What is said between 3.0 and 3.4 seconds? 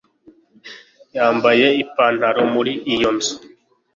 nzu